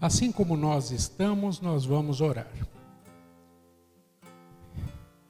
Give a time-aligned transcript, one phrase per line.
[0.00, 2.50] Assim como nós estamos, nós vamos orar.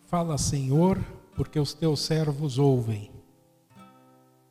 [0.04, 0.96] Fala, Senhor,
[1.34, 3.10] porque os teus servos ouvem.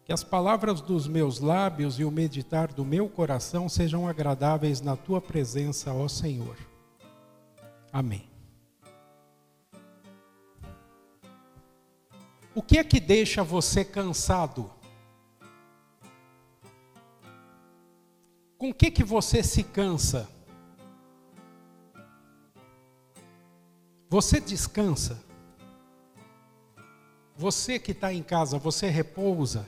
[0.03, 4.97] Que as palavras dos meus lábios e o meditar do meu coração sejam agradáveis na
[4.97, 6.57] tua presença, ó Senhor.
[7.93, 8.27] Amém.
[12.53, 14.69] O que é que deixa você cansado?
[18.59, 20.29] Com o que que você se cansa?
[24.09, 25.23] Você descansa?
[27.37, 29.65] Você que está em casa, você repousa?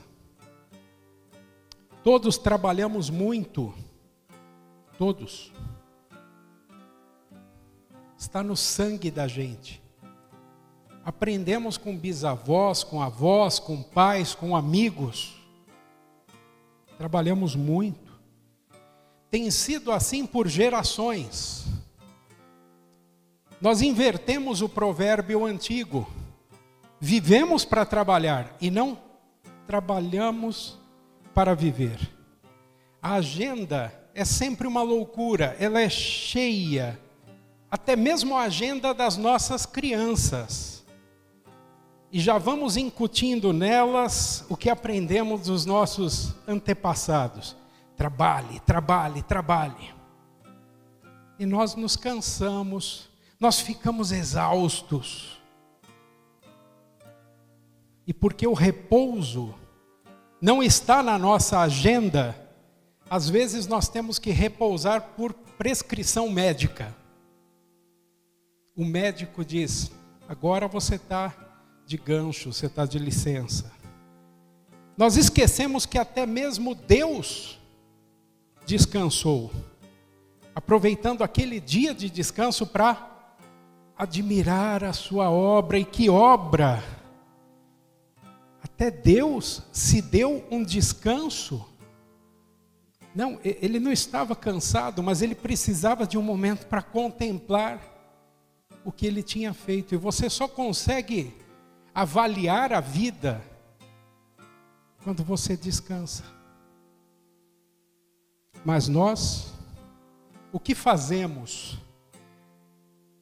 [2.04, 3.72] Todos trabalhamos muito.
[4.98, 5.50] Todos.
[8.18, 9.82] Está no sangue da gente.
[11.02, 15.34] Aprendemos com bisavós, com avós, com pais, com amigos.
[16.98, 18.01] Trabalhamos muito.
[19.32, 21.64] Tem sido assim por gerações.
[23.58, 26.06] Nós invertemos o provérbio antigo.
[27.00, 28.98] Vivemos para trabalhar e não
[29.66, 30.78] trabalhamos
[31.32, 31.98] para viver.
[33.00, 37.00] A agenda é sempre uma loucura, ela é cheia,
[37.70, 40.84] até mesmo a agenda das nossas crianças.
[42.12, 47.61] E já vamos incutindo nelas o que aprendemos dos nossos antepassados.
[48.02, 49.94] Trabalhe, trabalhe, trabalhe.
[51.38, 55.40] E nós nos cansamos, nós ficamos exaustos.
[58.04, 59.54] E porque o repouso
[60.40, 62.36] não está na nossa agenda,
[63.08, 66.92] às vezes nós temos que repousar por prescrição médica.
[68.74, 69.92] O médico diz:
[70.28, 71.32] agora você está
[71.86, 73.70] de gancho, você está de licença.
[74.96, 77.61] Nós esquecemos que até mesmo Deus
[78.66, 79.50] descansou,
[80.54, 83.10] aproveitando aquele dia de descanso para
[83.96, 86.82] admirar a sua obra, e que obra!
[88.62, 91.68] Até Deus se deu um descanso.
[93.14, 97.80] Não, ele não estava cansado, mas ele precisava de um momento para contemplar
[98.84, 99.94] o que ele tinha feito.
[99.94, 101.34] E você só consegue
[101.94, 103.42] avaliar a vida
[105.04, 106.24] quando você descansa.
[108.64, 109.52] Mas nós,
[110.52, 111.78] o que fazemos?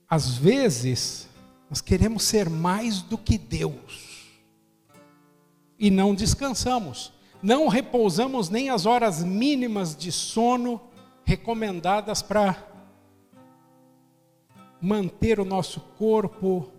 [0.09, 1.29] Às vezes,
[1.69, 4.21] nós queremos ser mais do que Deus
[5.79, 7.13] e não descansamos.
[7.43, 10.81] Não repousamos nem as horas mínimas de sono
[11.25, 12.71] recomendadas para
[14.81, 16.71] manter o nosso corpo,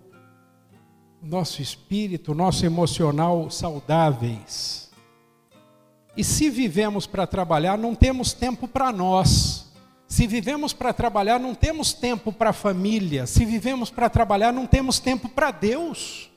[1.21, 4.80] o nosso espírito, o nosso emocional saudáveis.
[6.15, 9.71] E se vivemos para trabalhar, não temos tempo para nós.
[10.07, 13.25] Se vivemos para trabalhar, não temos tempo para a família.
[13.25, 16.29] Se vivemos para trabalhar, não temos tempo para Deus.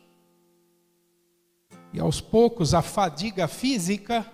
[1.92, 4.24] E aos poucos a fadiga física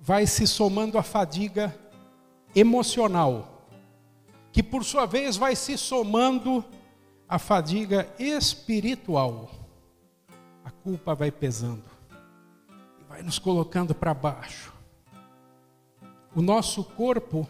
[0.00, 1.74] vai se somando à fadiga
[2.54, 3.66] emocional,
[4.52, 6.64] que por sua vez vai se somando
[7.28, 9.50] à fadiga espiritual.
[10.64, 11.91] A culpa vai pesando
[13.12, 14.72] vai nos colocando para baixo.
[16.34, 17.46] O nosso corpo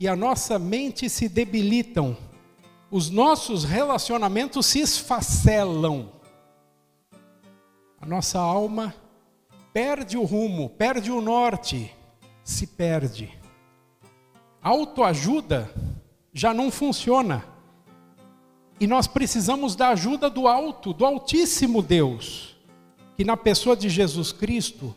[0.00, 2.16] e a nossa mente se debilitam,
[2.90, 6.14] os nossos relacionamentos se esfacelam
[8.04, 8.94] a nossa alma
[9.72, 11.90] perde o rumo, perde o norte,
[12.42, 13.32] se perde.
[14.60, 15.70] Autoajuda
[16.30, 17.42] já não funciona.
[18.78, 22.53] E nós precisamos da ajuda do alto, do Altíssimo Deus,
[23.16, 24.94] que na pessoa de Jesus Cristo,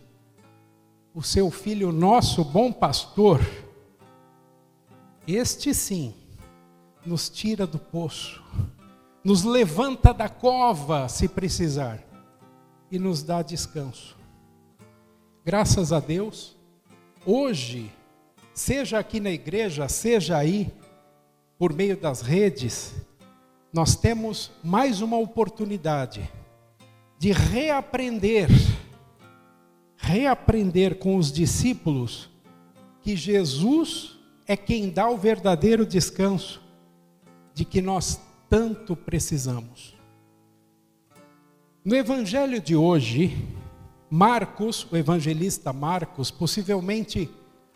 [1.14, 3.40] o seu Filho, nosso bom pastor,
[5.28, 6.14] este sim,
[7.06, 8.44] nos tira do poço,
[9.24, 12.04] nos levanta da cova se precisar
[12.92, 14.18] e nos dá descanso.
[15.46, 16.56] Graças a Deus,
[17.26, 17.92] hoje,
[18.54, 20.72] seja aqui na igreja, seja aí
[21.58, 22.94] por meio das redes,
[23.72, 26.30] nós temos mais uma oportunidade
[27.18, 28.50] de reaprender,
[29.96, 32.30] reaprender com os discípulos
[33.02, 36.62] que Jesus é quem dá o verdadeiro descanso
[37.54, 39.96] de que nós tanto precisamos.
[41.84, 43.48] No evangelho de hoje,
[44.10, 47.30] Marcos, o evangelista Marcos, possivelmente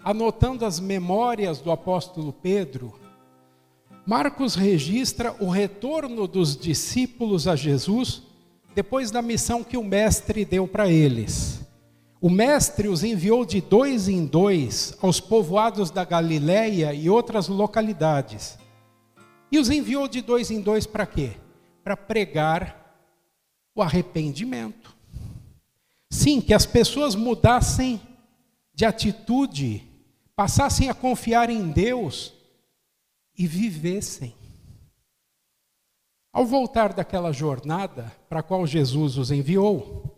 [0.03, 2.93] anotando as memórias do apóstolo Pedro,
[4.05, 8.23] Marcos registra o retorno dos discípulos a Jesus
[8.73, 11.62] depois da missão que o mestre deu para eles.
[12.19, 18.57] O mestre os enviou de dois em dois aos povoados da Galiléia e outras localidades.
[19.51, 21.31] E os enviou de dois em dois para quê?
[21.83, 22.81] Para pregar
[23.75, 24.95] o arrependimento.
[26.09, 28.00] Sim, que as pessoas mudassem
[28.74, 29.83] de atitude,
[30.35, 32.33] passassem a confiar em Deus
[33.38, 34.35] e vivessem.
[36.33, 40.17] Ao voltar daquela jornada para a qual Jesus os enviou,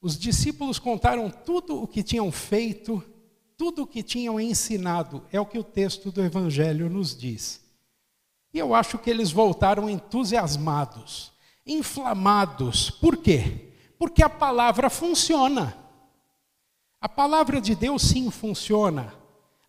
[0.00, 3.04] os discípulos contaram tudo o que tinham feito,
[3.56, 7.62] tudo o que tinham ensinado, é o que o texto do Evangelho nos diz.
[8.52, 11.32] E eu acho que eles voltaram entusiasmados,
[11.66, 12.90] inflamados.
[12.90, 13.72] Por quê?
[13.98, 15.76] Porque a palavra funciona.
[17.00, 19.14] A palavra de Deus sim funciona.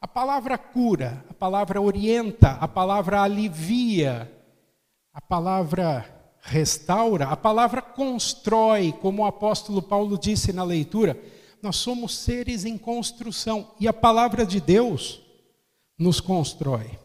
[0.02, 4.33] A palavra cura, a palavra orienta, a palavra alivia,
[5.14, 6.10] a palavra
[6.42, 11.22] restaura, a palavra constrói, como o apóstolo Paulo disse na leitura.
[11.62, 15.22] Nós somos seres em construção e a palavra de Deus
[15.98, 17.00] nos constrói.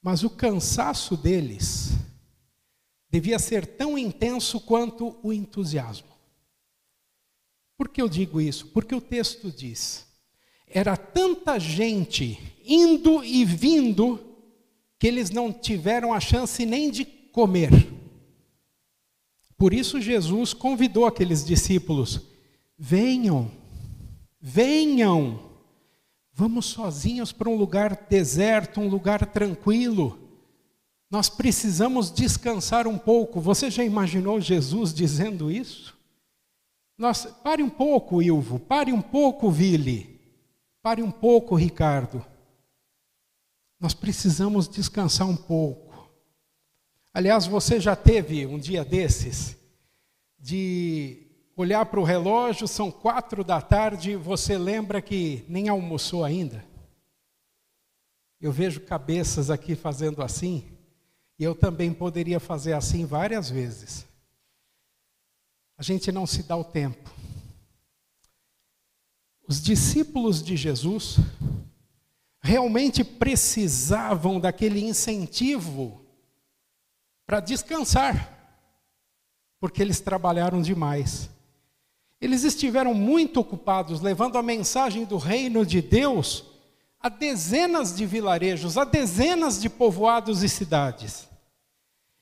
[0.00, 1.90] Mas o cansaço deles
[3.10, 6.08] devia ser tão intenso quanto o entusiasmo.
[7.76, 8.68] Por que eu digo isso?
[8.68, 10.06] Porque o texto diz:
[10.66, 14.25] era tanta gente indo e vindo
[14.98, 17.70] que eles não tiveram a chance nem de comer.
[19.56, 22.20] Por isso Jesus convidou aqueles discípulos:
[22.78, 23.50] venham,
[24.40, 25.40] venham,
[26.32, 30.18] vamos sozinhos para um lugar deserto, um lugar tranquilo.
[31.10, 33.40] Nós precisamos descansar um pouco.
[33.40, 35.96] Você já imaginou Jesus dizendo isso?
[36.98, 40.18] Nós, pare um pouco, Ilvo, pare um pouco, Vili,
[40.82, 42.24] pare um pouco, Ricardo.
[43.78, 46.10] Nós precisamos descansar um pouco.
[47.12, 49.56] Aliás, você já teve um dia desses
[50.38, 51.26] de
[51.56, 56.64] olhar para o relógio, são quatro da tarde, você lembra que nem almoçou ainda?
[58.40, 60.70] Eu vejo cabeças aqui fazendo assim,
[61.38, 64.06] e eu também poderia fazer assim várias vezes.
[65.78, 67.10] A gente não se dá o tempo.
[69.48, 71.16] Os discípulos de Jesus
[72.46, 76.00] realmente precisavam daquele incentivo
[77.26, 78.54] para descansar,
[79.58, 81.28] porque eles trabalharam demais.
[82.20, 86.44] Eles estiveram muito ocupados levando a mensagem do reino de Deus
[87.00, 91.28] a dezenas de vilarejos, a dezenas de povoados e cidades.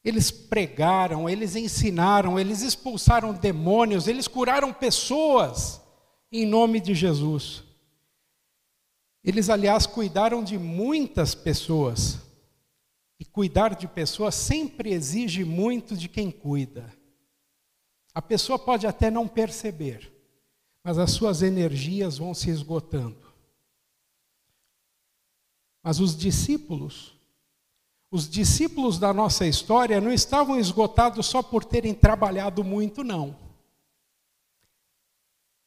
[0.03, 5.81] Eles pregaram, eles ensinaram, eles expulsaram demônios, eles curaram pessoas
[6.33, 7.64] em nome de Jesus.
[9.25, 12.19] Eles, aliás, cuidaram de muitas pessoas.
[13.19, 16.93] E cuidar de pessoas sempre exige muito de quem cuida.
[18.13, 20.13] A pessoa pode até não perceber,
[20.83, 23.25] mas as suas energias vão se esgotando.
[25.83, 27.15] Mas os discípulos,
[28.11, 33.37] os discípulos da nossa história não estavam esgotados só por terem trabalhado muito, não.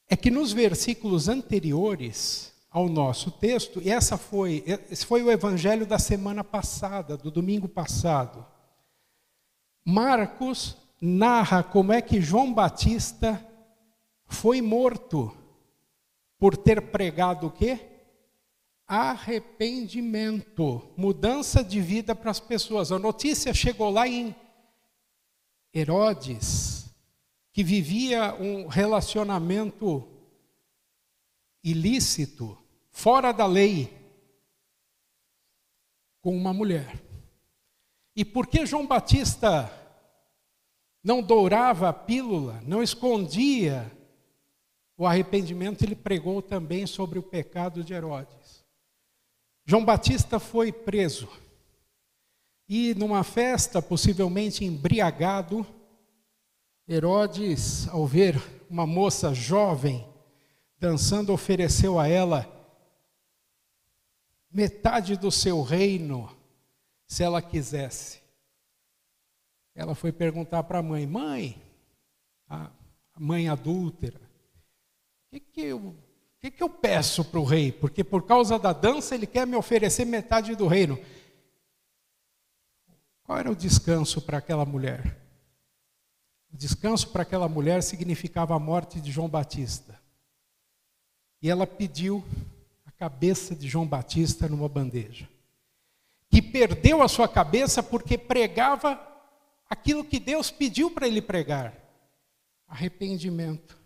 [0.08, 5.86] É que nos versículos anteriores, ao nosso texto, e essa foi, esse foi o evangelho
[5.86, 8.44] da semana passada, do domingo passado.
[9.84, 13.44] Marcos narra como é que João Batista
[14.26, 15.34] foi morto
[16.38, 17.80] por ter pregado o quê?
[18.86, 22.92] Arrependimento, mudança de vida para as pessoas.
[22.92, 24.36] A notícia chegou lá em
[25.74, 26.94] Herodes,
[27.52, 30.06] que vivia um relacionamento
[31.62, 32.57] ilícito,
[32.98, 33.96] fora da lei,
[36.20, 37.00] com uma mulher.
[38.16, 39.72] E por que João Batista
[41.02, 43.88] não dourava a pílula, não escondia
[44.96, 48.66] o arrependimento, ele pregou também sobre o pecado de Herodes.
[49.64, 51.28] João Batista foi preso
[52.68, 55.64] e, numa festa, possivelmente embriagado,
[56.88, 60.04] Herodes, ao ver uma moça jovem
[60.80, 62.57] dançando, ofereceu a ela
[64.50, 66.34] metade do seu reino,
[67.06, 68.20] se ela quisesse.
[69.74, 71.60] Ela foi perguntar para a mãe: Mãe,
[72.48, 72.70] a
[73.18, 74.20] mãe adúltera,
[75.26, 75.94] o que, que, eu,
[76.40, 77.70] que, que eu peço para o rei?
[77.70, 80.98] Porque por causa da dança ele quer me oferecer metade do reino.
[83.22, 85.18] Qual era o descanso para aquela mulher?
[86.50, 90.00] O descanso para aquela mulher significava a morte de João Batista.
[91.42, 92.24] E ela pediu
[92.98, 95.28] cabeça de João Batista numa bandeja.
[96.28, 99.00] Que perdeu a sua cabeça porque pregava
[99.70, 101.74] aquilo que Deus pediu para ele pregar:
[102.66, 103.78] arrependimento.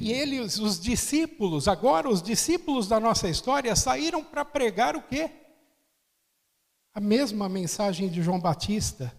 [0.00, 5.02] E E eles, os discípulos, agora os discípulos da nossa história, saíram para pregar o
[5.02, 5.28] quê?
[6.94, 9.12] A mesma mensagem de João Batista,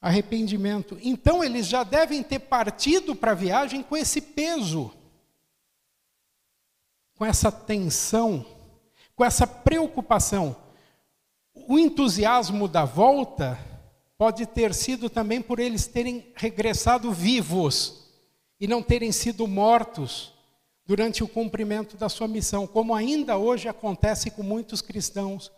[0.00, 0.98] arrependimento.
[1.00, 4.92] Então eles já devem ter partido para a viagem com esse peso,
[7.16, 8.44] com essa tensão,
[9.14, 10.56] com essa preocupação.
[11.54, 13.58] O entusiasmo da volta
[14.18, 18.04] pode ter sido também por eles terem regressado vivos
[18.60, 20.32] e não terem sido mortos
[20.86, 25.50] durante o cumprimento da sua missão, como ainda hoje acontece com muitos cristãos,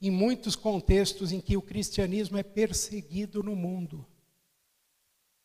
[0.00, 4.06] em muitos contextos em que o cristianismo é perseguido no mundo.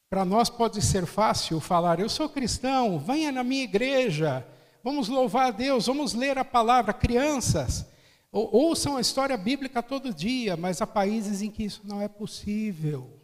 [0.09, 4.45] Para nós pode ser fácil falar: eu sou cristão, venha na minha igreja,
[4.83, 6.93] vamos louvar a Deus, vamos ler a palavra.
[6.93, 7.85] Crianças,
[8.31, 13.19] ouçam a história bíblica todo dia, mas há países em que isso não é possível.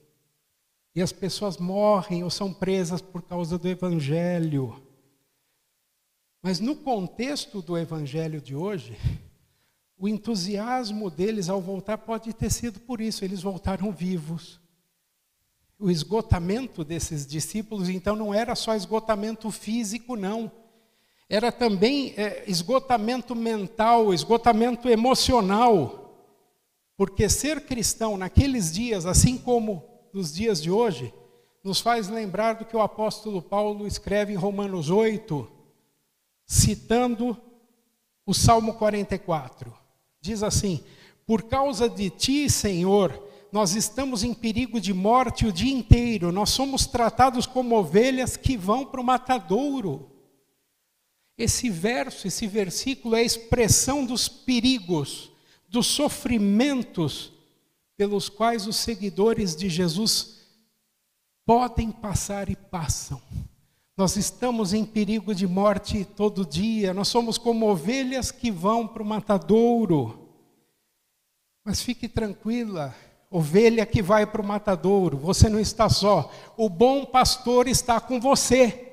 [0.96, 4.82] E as pessoas morrem ou são presas por causa do Evangelho.
[6.42, 8.98] Mas no contexto do Evangelho de hoje,
[9.98, 14.60] o entusiasmo deles ao voltar pode ter sido por isso, eles voltaram vivos.
[15.78, 20.52] O esgotamento desses discípulos, então, não era só esgotamento físico, não.
[21.30, 26.00] Era também é, esgotamento mental, esgotamento emocional.
[26.98, 31.14] Porque ser cristão naqueles dias, assim como nos dias de hoje,
[31.64, 35.48] nos faz lembrar do que o apóstolo Paulo escreve em Romanos 8,
[36.46, 37.38] citando
[38.26, 39.72] o Salmo 44.
[40.20, 40.84] Diz assim:
[41.28, 46.50] Por causa de ti, Senhor, nós estamos em perigo de morte o dia inteiro, nós
[46.50, 50.09] somos tratados como ovelhas que vão para o matadouro.
[51.40, 55.32] Esse verso, esse versículo é a expressão dos perigos,
[55.70, 57.32] dos sofrimentos
[57.96, 60.42] pelos quais os seguidores de Jesus
[61.46, 63.22] podem passar e passam.
[63.96, 69.02] Nós estamos em perigo de morte todo dia, nós somos como ovelhas que vão para
[69.02, 70.28] o matadouro.
[71.64, 72.94] Mas fique tranquila,
[73.32, 78.20] ovelha que vai para o matadouro, você não está só, o bom pastor está com
[78.20, 78.89] você.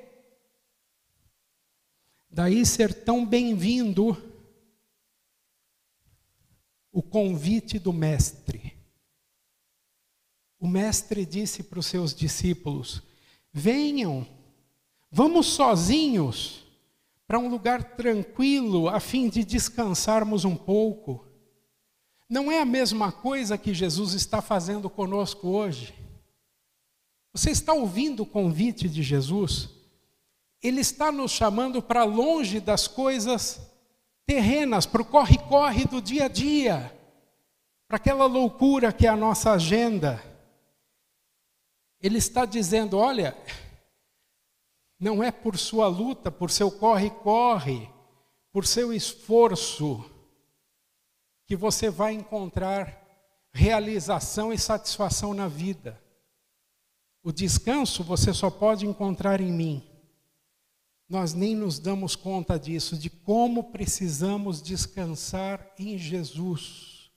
[2.37, 4.15] Daí ser tão bem-vindo
[6.93, 8.77] o convite do Mestre.
[10.61, 13.03] O mestre disse para os seus discípulos:
[13.51, 14.29] Venham,
[15.11, 16.67] vamos sozinhos
[17.27, 21.27] para um lugar tranquilo, a fim de descansarmos um pouco.
[22.29, 25.95] Não é a mesma coisa que Jesus está fazendo conosco hoje.
[27.33, 29.76] Você está ouvindo o convite de Jesus?
[30.63, 33.61] Ele está nos chamando para longe das coisas
[34.27, 36.93] terrenas, para o corre-corre do dia a dia,
[37.87, 40.23] para aquela loucura que é a nossa agenda.
[42.01, 43.37] Ele está dizendo: olha,
[44.99, 47.89] não é por sua luta, por seu corre-corre,
[48.53, 50.05] por seu esforço,
[51.47, 53.05] que você vai encontrar
[53.53, 56.03] realização e satisfação na vida.
[57.23, 59.86] O descanso você só pode encontrar em mim.
[61.09, 67.11] Nós nem nos damos conta disso, de como precisamos descansar em Jesus.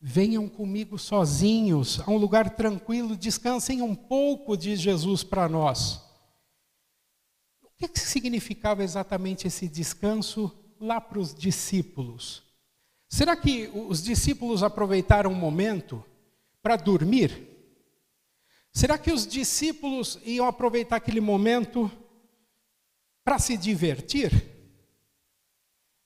[0.00, 6.02] Venham comigo sozinhos a um lugar tranquilo, descansem um pouco, diz Jesus para nós.
[7.62, 12.42] O que, que significava exatamente esse descanso lá para os discípulos?
[13.08, 16.04] Será que os discípulos aproveitaram o um momento
[16.60, 17.48] para dormir?
[18.72, 21.88] Será que os discípulos iam aproveitar aquele momento
[23.24, 24.50] para se divertir?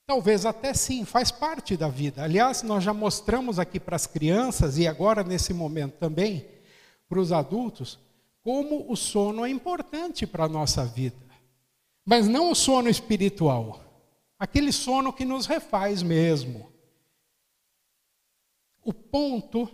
[0.06, 2.22] Talvez até sim, faz parte da vida.
[2.22, 6.46] Aliás, nós já mostramos aqui para as crianças e agora nesse momento também
[7.08, 7.98] para os adultos
[8.42, 11.16] como o sono é importante para a nossa vida.
[12.04, 13.80] Mas não o sono espiritual,
[14.38, 16.70] aquele sono que nos refaz mesmo.
[18.84, 19.68] O ponto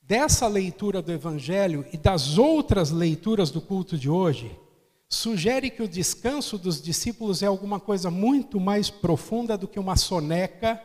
[0.00, 4.58] dessa leitura do Evangelho e das outras leituras do culto de hoje
[5.08, 9.96] sugere que o descanso dos discípulos é alguma coisa muito mais profunda do que uma
[9.96, 10.82] soneca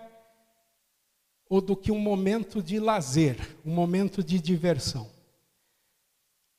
[1.50, 5.10] ou do que um momento de lazer, um momento de diversão.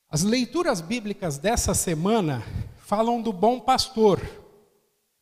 [0.09, 2.43] As leituras bíblicas dessa semana
[2.77, 4.21] falam do bom pastor,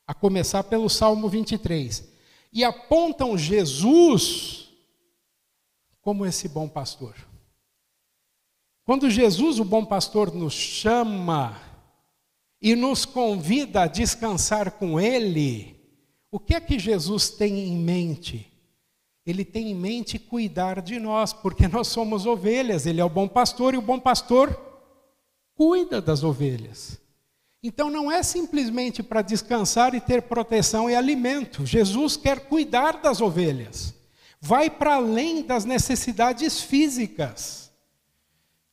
[0.04, 2.10] a começar pelo Salmo 23,
[2.52, 4.68] e apontam Jesus
[6.00, 7.14] como esse bom pastor.
[8.84, 11.69] Quando Jesus, o bom pastor, nos chama
[12.60, 15.76] e nos convida a descansar com Ele,
[16.30, 18.46] o que é que Jesus tem em mente?
[19.24, 23.28] Ele tem em mente cuidar de nós, porque nós somos ovelhas, Ele é o bom
[23.28, 24.58] pastor e o bom pastor
[25.54, 26.98] cuida das ovelhas.
[27.62, 31.66] Então não é simplesmente para descansar e ter proteção e alimento.
[31.66, 33.94] Jesus quer cuidar das ovelhas.
[34.40, 37.70] Vai para além das necessidades físicas.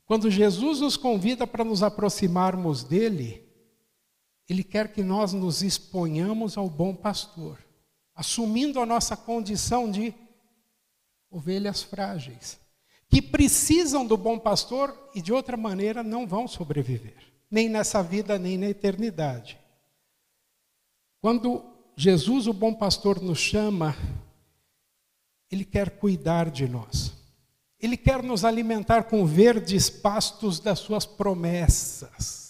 [0.06, 3.47] Quando Jesus nos convida para nos aproximarmos dele,
[4.50, 7.60] ele quer que nós nos exponhamos ao bom pastor,
[8.16, 10.14] assumindo a nossa condição de
[11.30, 12.60] ovelhas frágeis,
[13.10, 18.38] que precisam do bom pastor e de outra maneira não vão sobreviver nem nessa vida,
[18.38, 19.58] nem na eternidade.
[21.22, 21.64] Quando
[21.96, 23.96] Jesus, o bom pastor, nos chama,
[25.50, 27.14] Ele quer cuidar de nós.
[27.80, 32.47] Ele quer nos alimentar com verdes pastos das Suas promessas.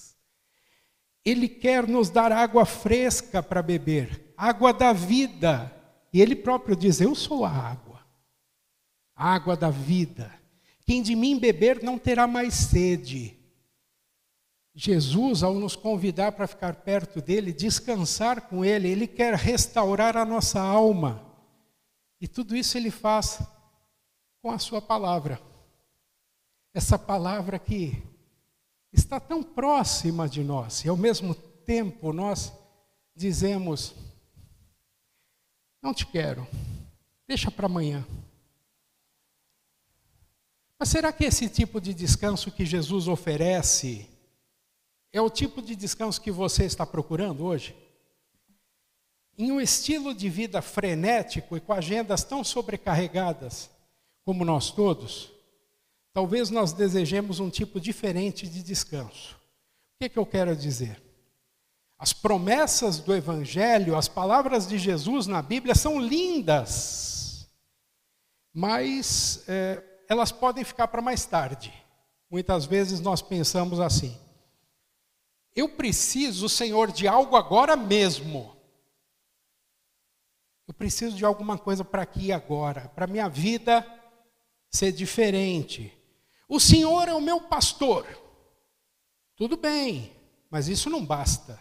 [1.30, 5.70] Ele quer nos dar água fresca para beber, água da vida.
[6.14, 8.00] E Ele próprio diz: Eu sou a água,
[9.14, 10.34] a água da vida.
[10.86, 13.38] Quem de mim beber não terá mais sede.
[14.74, 20.24] Jesus, ao nos convidar para ficar perto dele, descansar com ele, ele quer restaurar a
[20.24, 21.28] nossa alma.
[22.22, 23.42] E tudo isso ele faz
[24.42, 25.42] com a sua palavra.
[26.74, 28.02] Essa palavra que
[28.98, 32.52] está tão próxima de nós e ao mesmo tempo nós
[33.16, 33.96] dizemos:
[35.82, 36.48] Não te quero,
[37.28, 38.06] deixa para amanhã.
[40.80, 44.08] Mas será que esse tipo de descanso que Jesus oferece
[45.12, 47.76] é o tipo de descanso que você está procurando hoje?
[49.38, 53.70] Em um estilo de vida frenético e com agendas tão sobrecarregadas
[54.24, 55.32] como nós todos,
[56.18, 59.36] talvez nós desejemos um tipo diferente de descanso.
[59.36, 61.00] O que, é que eu quero dizer?
[61.96, 67.48] As promessas do Evangelho, as palavras de Jesus na Bíblia são lindas,
[68.52, 71.72] mas é, elas podem ficar para mais tarde.
[72.32, 74.18] Muitas vezes nós pensamos assim:
[75.56, 78.58] eu preciso, Senhor, de algo agora mesmo.
[80.68, 83.86] Eu preciso de alguma coisa para aqui agora, para minha vida
[84.72, 85.96] ser diferente.
[86.48, 88.06] O Senhor é o meu pastor.
[89.36, 90.12] Tudo bem,
[90.50, 91.60] mas isso não basta.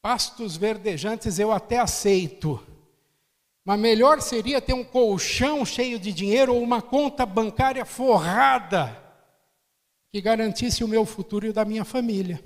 [0.00, 2.60] Pastos verdejantes eu até aceito.
[3.64, 8.98] Mas melhor seria ter um colchão cheio de dinheiro ou uma conta bancária forrada
[10.10, 12.42] que garantisse o meu futuro e o da minha família.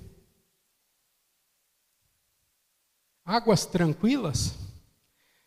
[3.25, 4.55] Águas tranquilas?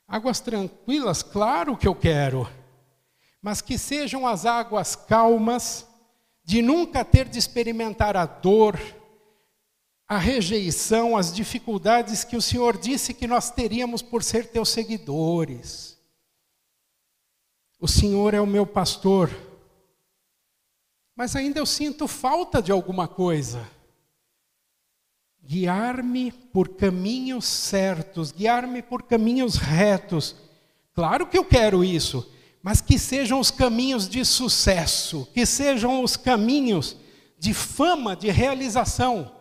[0.06, 2.50] Águas tranquilas, claro que eu quero,
[3.42, 5.88] mas que sejam as águas calmas,
[6.50, 8.76] de nunca ter de experimentar a dor,
[10.08, 15.96] a rejeição, as dificuldades que o Senhor disse que nós teríamos por ser teus seguidores.
[17.80, 19.30] O Senhor é o meu pastor,
[21.16, 23.70] mas ainda eu sinto falta de alguma coisa
[25.44, 30.36] guiar-me por caminhos certos, guiar-me por caminhos retos.
[30.96, 32.28] Claro que eu quero isso,
[32.62, 36.96] mas que sejam os caminhos de sucesso, que sejam os caminhos
[37.38, 39.36] de fama, de realização.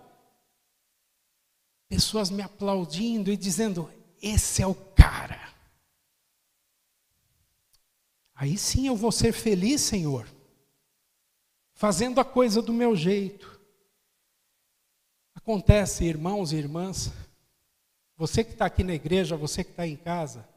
[1.89, 3.91] Pessoas me aplaudindo e dizendo:
[4.23, 5.53] esse é o cara.
[8.35, 10.29] Aí sim eu vou ser feliz, Senhor,
[11.75, 13.59] fazendo a coisa do meu jeito.
[15.35, 17.13] Acontece, irmãos e irmãs,
[18.17, 20.49] você que está aqui na igreja, você que está em casa,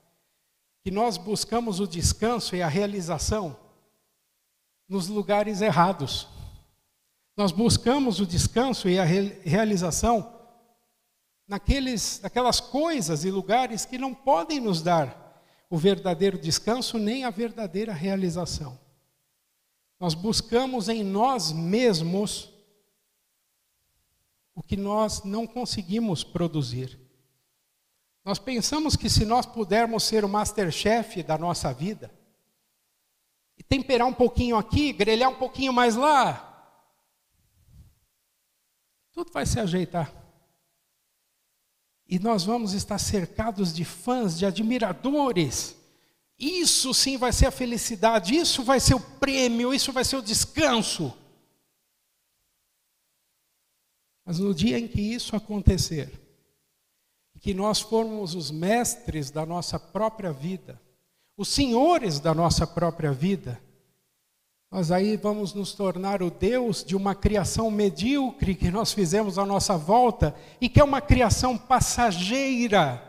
[0.84, 3.56] que nós buscamos o descanso e a realização
[4.88, 6.28] nos lugares errados.
[7.38, 10.42] Nós buscamos o descanso e a realização
[11.48, 15.22] naqueles, naquelas coisas e lugares que não podem nos dar
[15.70, 18.78] o verdadeiro descanso nem a verdadeira realização.
[20.00, 22.50] Nós buscamos em nós mesmos
[24.56, 27.00] o que nós não conseguimos produzir.
[28.24, 32.12] Nós pensamos que se nós pudermos ser o masterchef da nossa vida,
[33.58, 36.48] e temperar um pouquinho aqui, grelhar um pouquinho mais lá,
[39.12, 40.12] tudo vai se ajeitar.
[42.08, 45.76] E nós vamos estar cercados de fãs, de admiradores.
[46.38, 50.22] Isso sim vai ser a felicidade, isso vai ser o prêmio, isso vai ser o
[50.22, 51.16] descanso.
[54.26, 56.21] Mas no dia em que isso acontecer,
[57.42, 60.80] que nós formos os mestres da nossa própria vida,
[61.36, 63.60] os senhores da nossa própria vida,
[64.70, 69.46] nós aí vamos nos tornar o Deus de uma criação medíocre que nós fizemos à
[69.46, 73.04] nossa volta e que é uma criação passageira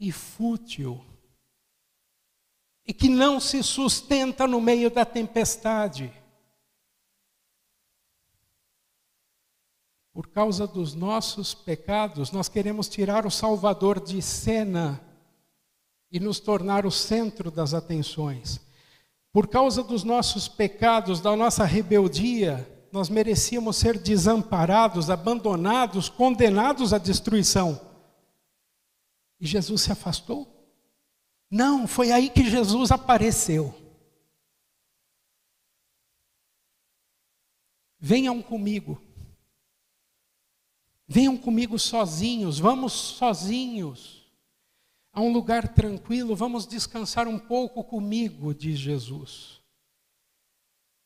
[0.00, 1.00] e fútil
[2.84, 6.12] e que não se sustenta no meio da tempestade.
[10.12, 15.00] Por causa dos nossos pecados, nós queremos tirar o Salvador de cena
[16.10, 18.60] e nos tornar o centro das atenções.
[19.32, 26.98] Por causa dos nossos pecados, da nossa rebeldia, nós merecíamos ser desamparados, abandonados, condenados à
[26.98, 27.80] destruição.
[29.40, 30.46] E Jesus se afastou?
[31.50, 33.74] Não, foi aí que Jesus apareceu.
[37.98, 39.00] Venham comigo.
[41.06, 44.22] Venham comigo sozinhos, vamos sozinhos
[45.12, 49.60] a um lugar tranquilo, vamos descansar um pouco comigo, diz Jesus.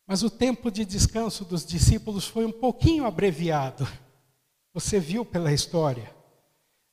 [0.06, 3.86] Mas o tempo de descanso dos discípulos foi um pouquinho abreviado.
[4.72, 6.14] Você viu pela história.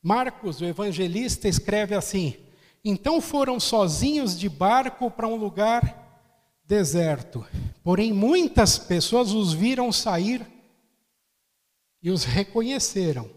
[0.01, 2.35] Marcos, o evangelista, escreve assim:
[2.83, 6.01] Então foram sozinhos de barco para um lugar
[6.65, 7.45] deserto.
[7.83, 10.47] Porém, muitas pessoas os viram sair
[12.03, 13.29] e os reconheceram.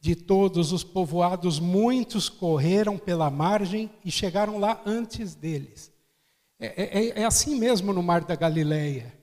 [0.00, 5.92] De todos os povoados, muitos correram pela margem e chegaram lá antes deles.
[6.58, 9.16] É, é, é assim mesmo no Mar da Galileia.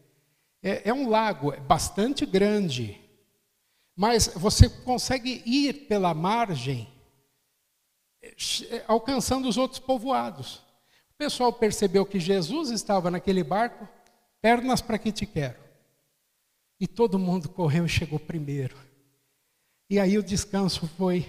[0.63, 2.99] É, é um lago, é bastante grande,
[3.93, 6.87] mas você consegue ir pela margem,
[8.21, 10.63] é, alcançando os outros povoados.
[11.11, 13.85] O pessoal percebeu que Jesus estava naquele barco,
[14.41, 15.68] pernas para que te quero.
[16.79, 18.77] E todo mundo correu e chegou primeiro.
[19.89, 21.27] E aí o descanso foi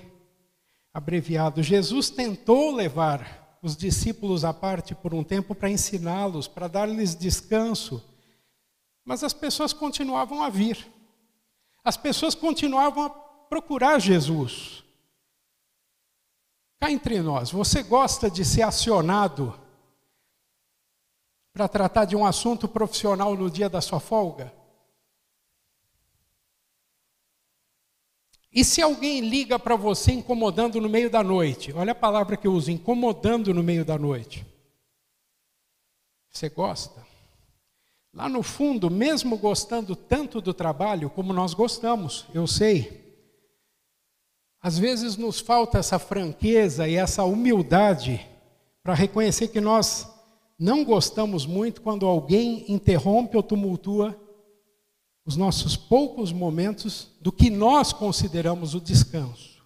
[0.92, 1.62] abreviado.
[1.62, 8.02] Jesus tentou levar os discípulos à parte por um tempo para ensiná-los, para dar-lhes descanso.
[9.04, 10.86] Mas as pessoas continuavam a vir.
[11.82, 14.84] As pessoas continuavam a procurar Jesus.
[16.78, 19.58] Cá entre nós, você gosta de ser acionado
[21.52, 24.59] para tratar de um assunto profissional no dia da sua folga?
[28.52, 31.72] E se alguém liga para você incomodando no meio da noite?
[31.72, 34.44] Olha a palavra que eu uso, incomodando no meio da noite.
[36.30, 37.06] Você gosta?
[38.12, 43.14] Lá no fundo, mesmo gostando tanto do trabalho como nós gostamos, eu sei,
[44.60, 48.26] às vezes nos falta essa franqueza e essa humildade
[48.82, 50.08] para reconhecer que nós
[50.58, 54.18] não gostamos muito quando alguém interrompe ou tumultua
[55.30, 59.64] os nossos poucos momentos do que nós consideramos o descanso.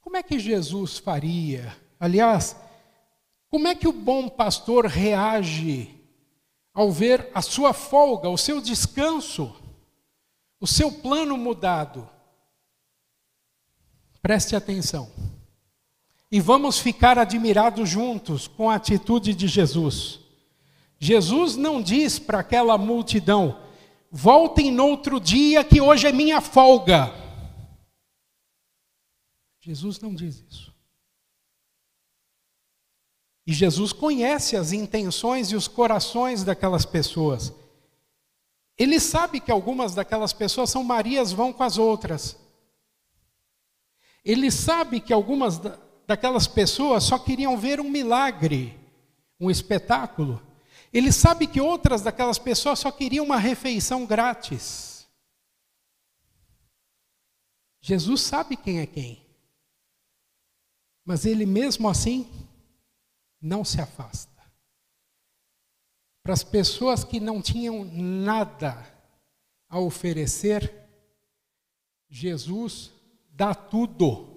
[0.00, 1.76] Como é que Jesus faria?
[1.98, 2.54] Aliás,
[3.50, 5.92] como é que o bom pastor reage
[6.72, 9.52] ao ver a sua folga, o seu descanso,
[10.60, 12.08] o seu plano mudado?
[14.22, 15.10] Preste atenção.
[16.30, 20.20] E vamos ficar admirados juntos com a atitude de Jesus.
[21.00, 23.63] Jesus não diz para aquela multidão:
[24.16, 27.12] voltem no outro dia que hoje é minha folga.
[29.60, 30.72] Jesus não diz isso.
[33.44, 37.52] E Jesus conhece as intenções e os corações daquelas pessoas.
[38.78, 42.38] Ele sabe que algumas daquelas pessoas são Marias vão com as outras.
[44.24, 45.60] Ele sabe que algumas
[46.06, 48.78] daquelas pessoas só queriam ver um milagre,
[49.40, 50.40] um espetáculo.
[50.94, 55.08] Ele sabe que outras daquelas pessoas só queriam uma refeição grátis.
[57.80, 59.26] Jesus sabe quem é quem.
[61.04, 62.30] Mas ele mesmo assim
[63.40, 64.40] não se afasta.
[66.22, 68.86] Para as pessoas que não tinham nada
[69.68, 70.72] a oferecer,
[72.08, 72.92] Jesus
[73.30, 74.33] dá tudo.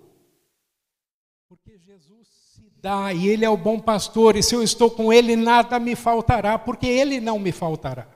[1.48, 5.36] Porque Jesus dá, e Ele é o bom pastor, e se eu estou com Ele,
[5.36, 8.08] nada me faltará, porque Ele não me faltará.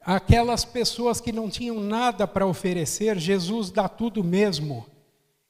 [0.00, 4.86] Aquelas pessoas que não tinham nada para oferecer, Jesus dá tudo mesmo.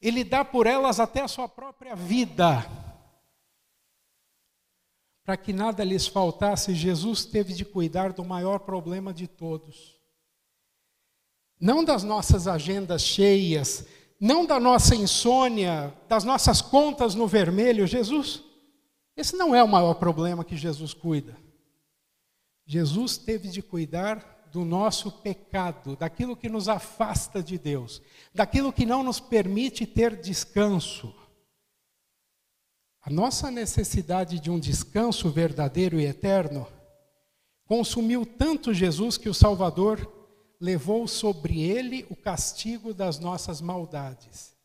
[0.01, 2.65] Ele dá por elas até a sua própria vida.
[5.25, 9.99] Para que nada lhes faltasse, Jesus teve de cuidar do maior problema de todos.
[11.59, 13.87] Não das nossas agendas cheias,
[14.21, 17.87] não da nossa insônia, das nossas contas no vermelho.
[17.87, 18.43] Jesus,
[19.17, 21.37] esse não é o maior problema que Jesus cuida.
[22.67, 28.01] Jesus teve de cuidar do nosso pecado, daquilo que nos afasta de Deus,
[28.33, 31.13] daquilo que não nos permite ter descanso.
[33.03, 36.67] A nossa necessidade de um descanso verdadeiro e eterno
[37.67, 40.07] consumiu tanto Jesus que o Salvador
[40.65, 44.57] levou sobre ele o castigo das nossas maldades.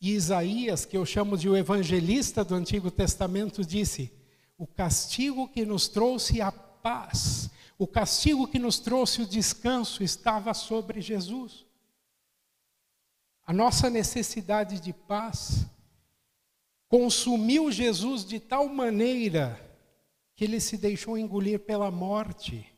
[0.00, 4.10] E Isaías, que eu chamo de o evangelista do Antigo Testamento, disse:
[4.56, 7.50] O castigo que nos trouxe a paz.
[7.78, 11.66] O castigo que nos trouxe o descanso estava sobre Jesus.
[13.46, 15.66] A nossa necessidade de paz
[16.88, 19.60] consumiu Jesus de tal maneira
[20.34, 22.69] que ele se deixou engolir pela morte.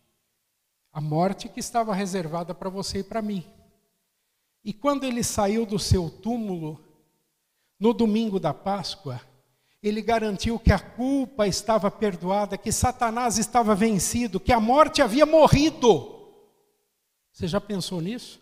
[0.93, 3.45] A morte que estava reservada para você e para mim.
[4.65, 6.79] E quando ele saiu do seu túmulo,
[7.81, 9.21] no domingo da Páscoa,
[9.83, 15.27] ele garantiu que a culpa estava perdoada, que Satanás estava vencido, que a morte havia
[15.27, 16.23] morrido.
[17.33, 18.41] Você já pensou nisso?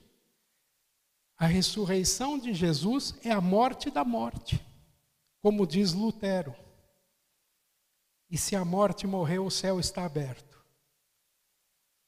[1.39, 4.61] A ressurreição de Jesus é a morte da morte,
[5.41, 6.55] como diz Lutero.
[8.31, 10.50] E se a morte morreu, o céu está aberto.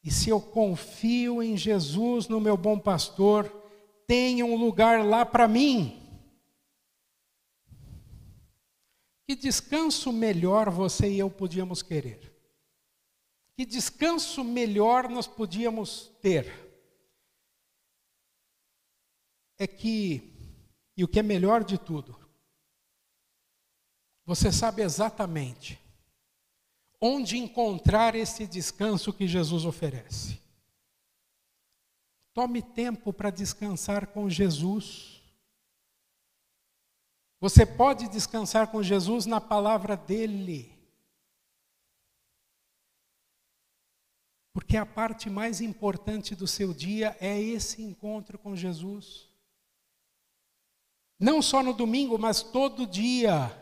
[0.03, 3.49] E se eu confio em Jesus, no meu bom pastor,
[4.07, 5.99] tem um lugar lá para mim.
[9.27, 12.33] Que descanso melhor você e eu podíamos querer?
[13.57, 16.53] Que descanso melhor nós podíamos ter?
[19.57, 20.61] É que,
[20.97, 22.19] e o que é melhor de tudo,
[24.25, 25.82] você sabe exatamente
[27.05, 30.41] onde encontrar esse descanso que Jesus oferece.
[32.33, 35.21] Tome tempo para descansar com Jesus.
[37.41, 40.73] Você pode descansar com Jesus na palavra dele.
[44.53, 49.29] Porque a parte mais importante do seu dia é esse encontro com Jesus.
[51.19, 53.59] Não só no domingo, mas todo dia.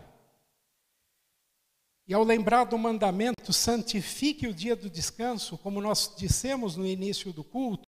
[2.10, 7.32] E ao lembrar do mandamento, santifique o dia do descanso, como nós dissemos no início
[7.32, 7.86] do culto,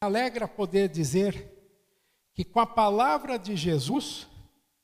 [0.00, 1.50] alegra poder dizer
[2.32, 4.26] que com a palavra de Jesus,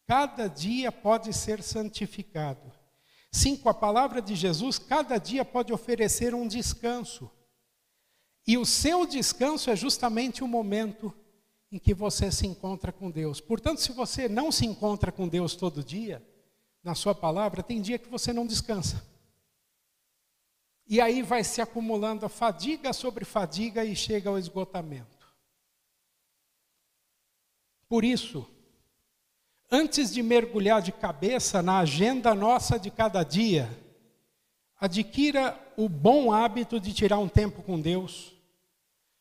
[0.08, 2.72] Cada dia pode ser santificado.
[3.30, 7.30] Sim, com a palavra de Jesus, cada dia pode oferecer um descanso.
[8.46, 11.14] E o seu descanso é justamente o momento
[11.70, 13.38] em que você se encontra com Deus.
[13.38, 16.26] Portanto, se você não se encontra com Deus todo dia,
[16.82, 19.04] na sua palavra, tem dia que você não descansa.
[20.86, 25.18] E aí vai se acumulando a fadiga sobre fadiga e chega ao esgotamento.
[27.88, 28.48] Por isso,
[29.70, 33.68] antes de mergulhar de cabeça na agenda nossa de cada dia,
[34.80, 38.37] adquira o bom hábito de tirar um tempo com Deus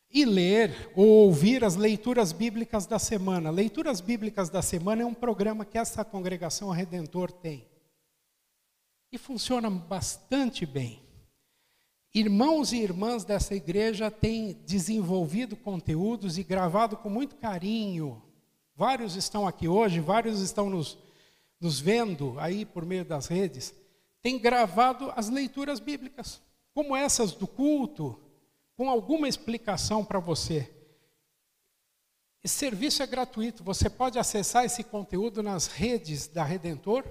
[0.10, 3.50] e ler ou ouvir as leituras bíblicas da semana.
[3.50, 7.68] Leituras bíblicas da semana é um programa que essa congregação Redentor tem.
[9.12, 11.02] E funciona bastante bem.
[12.14, 18.24] Irmãos e irmãs dessa igreja têm desenvolvido conteúdos e gravado com muito carinho
[18.78, 21.00] Vários estão aqui hoje, vários estão nos,
[21.60, 23.74] nos vendo aí por meio das redes,
[24.22, 26.40] têm gravado as leituras bíblicas,
[26.76, 28.20] como essas do culto,
[28.78, 30.72] com alguma explicação para você.
[32.44, 37.04] Esse serviço é gratuito, você pode acessar esse conteúdo nas redes da Redentor,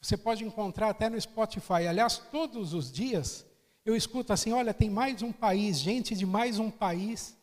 [0.00, 1.86] você pode encontrar até no Spotify.
[1.88, 3.46] Aliás, todos os dias
[3.84, 7.36] eu escuto assim: olha, tem mais um país, gente de mais um país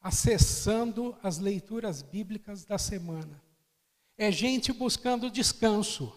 [0.00, 3.42] acessando as leituras bíblicas da semana.
[4.16, 6.14] É gente buscando descanso.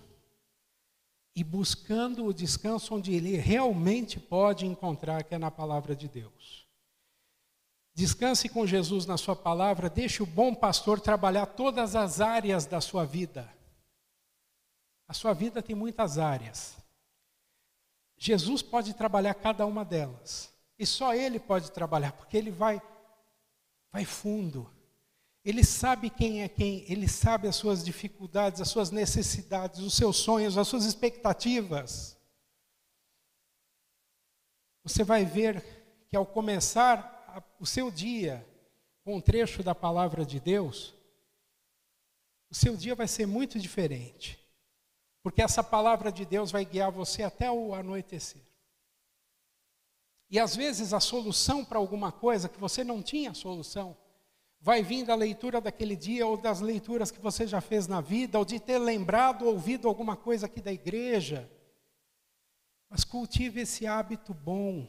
[1.36, 6.68] E buscando o descanso onde ele realmente pode encontrar, que é na palavra de Deus.
[7.96, 12.82] Descanse com Jesus na sua palavra, deixe o bom pastor trabalhar todas as áreas da
[12.82, 13.52] sua vida.
[15.08, 16.76] A sua vida tem muitas áreas.
[18.18, 20.52] Jesus pode trabalhar cada uma delas.
[20.80, 22.82] E só Ele pode trabalhar, porque Ele vai
[23.92, 24.73] vai fundo.
[25.44, 30.16] Ele sabe quem é quem, ele sabe as suas dificuldades, as suas necessidades, os seus
[30.18, 32.18] sonhos, as suas expectativas.
[34.84, 35.62] Você vai ver
[36.08, 37.14] que ao começar
[37.60, 38.48] o seu dia
[39.04, 40.94] com um trecho da palavra de Deus,
[42.50, 44.40] o seu dia vai ser muito diferente.
[45.22, 48.42] Porque essa palavra de Deus vai guiar você até o anoitecer.
[50.30, 53.98] E às vezes a solução para alguma coisa que você não tinha solução,
[54.64, 58.40] vai vir da leitura daquele dia ou das leituras que você já fez na vida,
[58.40, 61.52] ou de ter lembrado, ouvido alguma coisa aqui da igreja.
[62.90, 64.88] Mas cultive esse hábito bom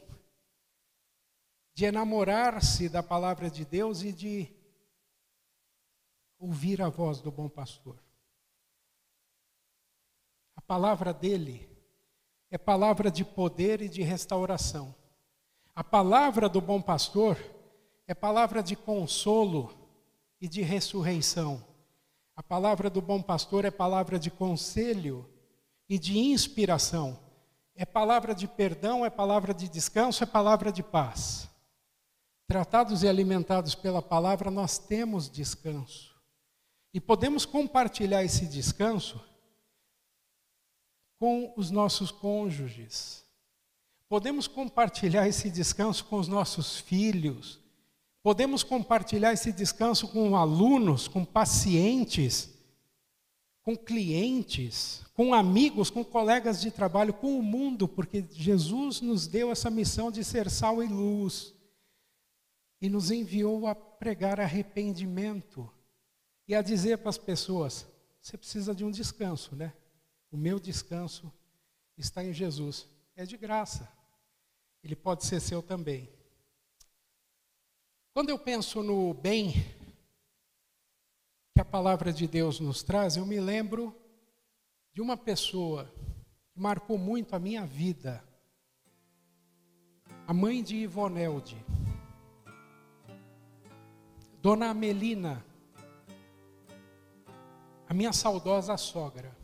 [1.73, 4.49] de enamorar-se da palavra de Deus e de
[6.39, 8.01] ouvir a voz do bom pastor.
[10.55, 11.69] A palavra dele
[12.49, 14.95] é palavra de poder e de restauração.
[15.75, 17.54] A palavra do bom pastor
[18.07, 19.73] é palavra de consolo
[20.39, 21.65] e de ressurreição.
[22.35, 25.27] A palavra do bom pastor é palavra de conselho
[25.87, 27.19] e de inspiração.
[27.75, 31.49] É palavra de perdão, é palavra de descanso, é palavra de paz.
[32.47, 36.15] Tratados e alimentados pela palavra, nós temos descanso.
[36.93, 39.21] E podemos compartilhar esse descanso
[41.17, 43.25] com os nossos cônjuges.
[44.07, 47.64] Podemos compartilhar esse descanso com os nossos filhos.
[48.25, 52.49] Podemos compartilhar esse descanso com alunos, com pacientes,
[53.61, 59.51] com clientes, com amigos, com colegas de trabalho, com o mundo, porque Jesus nos deu
[59.51, 61.53] essa missão de ser sal e luz
[62.81, 65.71] e nos enviou a pregar arrependimento
[66.47, 67.85] e a dizer para as pessoas:
[68.19, 69.71] você precisa de um descanso, né?
[70.31, 71.31] O meu descanso
[71.95, 72.87] está em Jesus.
[73.15, 73.87] É de graça.
[74.83, 76.09] Ele pode ser seu também.
[78.15, 79.51] Quando eu penso no bem
[81.53, 83.93] que a palavra de Deus nos traz, eu me lembro
[84.93, 85.93] de uma pessoa
[86.53, 88.23] que marcou muito a minha vida.
[90.25, 91.57] A mãe de Ivonelde.
[94.41, 95.45] Dona Amelina,
[97.85, 99.35] a minha saudosa sogra.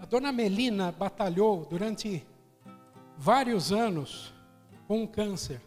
[0.00, 2.24] A dona Melina batalhou durante
[3.18, 4.32] vários anos
[4.86, 5.60] com um câncer.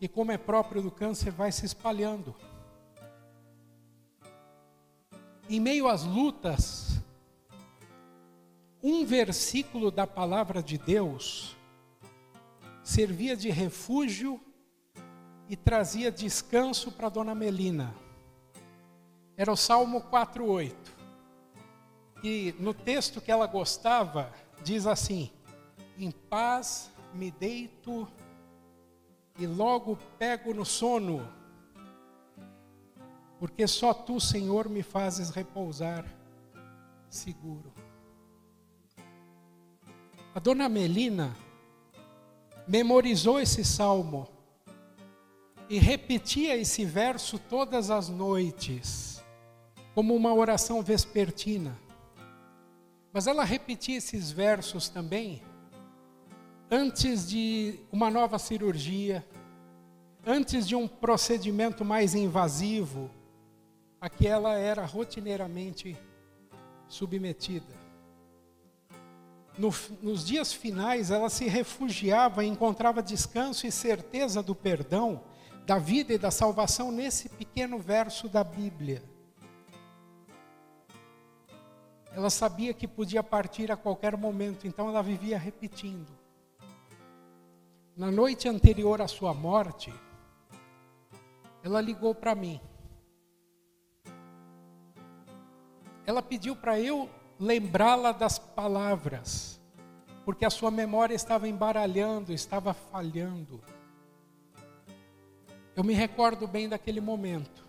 [0.00, 2.34] E como é próprio do câncer, vai se espalhando.
[5.48, 7.00] Em meio às lutas,
[8.82, 11.56] um versículo da palavra de Deus
[12.82, 14.40] servia de refúgio
[15.48, 17.94] e trazia descanso para Dona Melina.
[19.36, 21.00] Era o Salmo 4:8
[22.20, 25.30] que no texto que ela gostava, diz assim:
[25.98, 28.08] Em paz me deito
[29.38, 31.26] e logo pego no sono,
[33.38, 36.04] porque só tu, Senhor, me fazes repousar
[37.08, 37.72] seguro.
[40.34, 41.34] A dona Melina
[42.68, 44.28] memorizou esse salmo
[45.68, 49.22] e repetia esse verso todas as noites,
[49.94, 51.76] como uma oração vespertina.
[53.12, 55.42] Mas ela repetia esses versos também
[56.70, 59.26] antes de uma nova cirurgia,
[60.24, 63.10] antes de um procedimento mais invasivo,
[64.00, 65.96] a que ela era rotineiramente
[66.88, 67.80] submetida.
[69.58, 75.22] No, nos dias finais, ela se refugiava e encontrava descanso e certeza do perdão,
[75.66, 79.02] da vida e da salvação nesse pequeno verso da Bíblia.
[82.12, 86.19] Ela sabia que podia partir a qualquer momento, então ela vivia repetindo.
[88.00, 89.92] Na noite anterior à sua morte,
[91.62, 92.58] ela ligou para mim.
[96.06, 99.60] Ela pediu para eu lembrá-la das palavras,
[100.24, 103.60] porque a sua memória estava embaralhando, estava falhando.
[105.76, 107.68] Eu me recordo bem daquele momento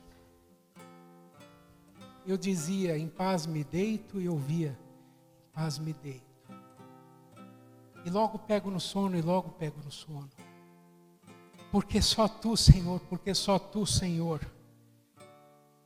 [2.25, 6.30] eu dizia, em paz me deito, e ouvia, em paz me deito.
[8.03, 10.29] E logo pego no sono, e logo pego no sono.
[11.71, 14.41] Porque só tu, Senhor, porque só tu, Senhor,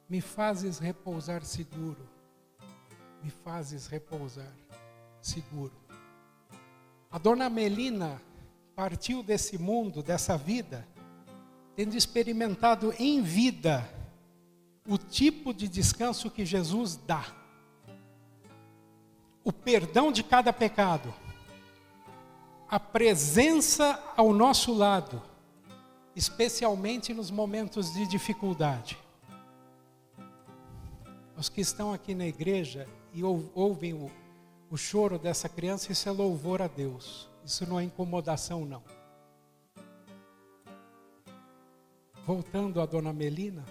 [0.09, 2.07] me fazes repousar seguro.
[3.23, 4.51] Me fazes repousar
[5.21, 5.73] seguro.
[7.11, 8.21] A dona Melina
[8.75, 10.87] partiu desse mundo, dessa vida,
[11.75, 13.89] tendo experimentado em vida
[14.87, 17.25] o tipo de descanso que Jesus dá.
[19.43, 21.13] O perdão de cada pecado.
[22.67, 25.21] A presença ao nosso lado,
[26.15, 28.97] especialmente nos momentos de dificuldade.
[31.37, 34.09] Os que estão aqui na igreja e ouvem o,
[34.71, 37.29] o choro dessa criança, isso é louvor a Deus.
[37.43, 38.81] Isso não é incomodação, não.
[42.25, 43.63] Voltando à dona Melina.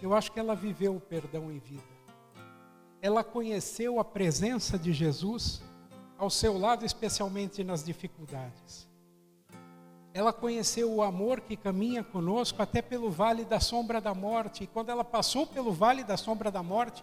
[0.00, 1.82] Eu acho que ela viveu o perdão em vida.
[3.02, 5.60] Ela conheceu a presença de Jesus
[6.18, 8.88] ao seu lado, especialmente nas dificuldades.
[10.12, 14.62] Ela conheceu o amor que caminha conosco até pelo vale da sombra da morte.
[14.62, 17.02] E quando ela passou pelo vale da sombra da morte,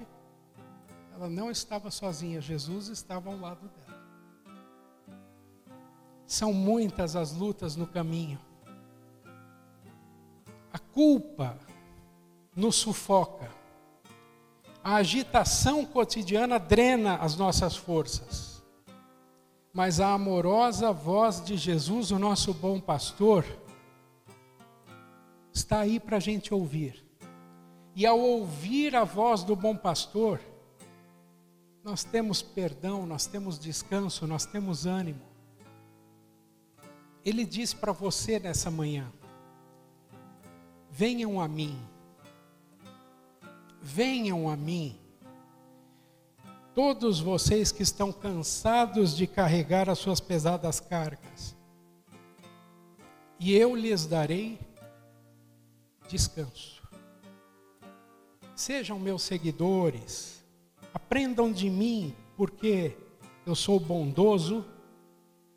[1.14, 4.02] ela não estava sozinha, Jesus estava ao lado dela.
[6.26, 8.40] São muitas as lutas no caminho.
[10.72, 11.60] A culpa
[12.56, 13.52] nos sufoca.
[14.82, 18.51] A agitação cotidiana drena as nossas forças.
[19.74, 23.46] Mas a amorosa voz de Jesus, o nosso bom pastor,
[25.54, 27.06] está aí para a gente ouvir.
[27.96, 30.40] E ao ouvir a voz do bom pastor,
[31.84, 35.22] nós temos perdão, nós temos descanso, nós temos ânimo.
[37.24, 39.12] Ele diz para você nessa manhã:
[40.90, 41.82] venham a mim,
[43.82, 45.01] venham a mim,
[46.74, 51.56] todos vocês que estão cansados de carregar as suas pesadas cargas,
[53.40, 54.60] e eu lhes darei
[56.08, 56.82] descanso.
[58.56, 60.44] Sejam meus seguidores,
[60.94, 62.96] aprendam de mim, porque
[63.46, 64.66] eu sou bondoso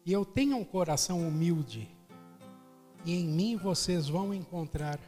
[0.07, 1.89] e eu tenho um coração humilde,
[3.05, 4.99] e em mim vocês vão encontrar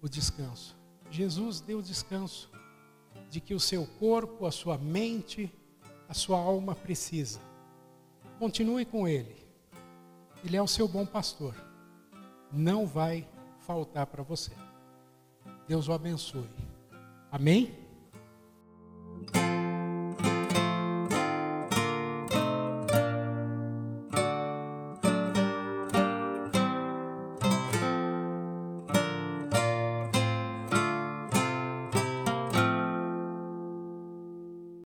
[0.00, 0.76] o descanso.
[1.10, 2.50] Jesus deu descanso
[3.30, 5.52] de que o seu corpo, a sua mente,
[6.08, 7.40] a sua alma precisa.
[8.38, 9.36] Continue com Ele.
[10.44, 11.54] Ele é o seu bom pastor.
[12.52, 13.28] Não vai
[13.60, 14.52] faltar para você.
[15.66, 16.48] Deus o abençoe.
[17.30, 17.87] Amém?